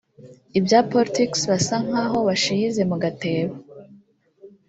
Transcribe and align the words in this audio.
ibya 0.57 0.79
Politics 0.91 1.39
basa 1.51 1.75
nkaho 1.87 2.17
bashiyize 2.27 2.81
mu 2.89 2.97
gatebo 3.03 3.55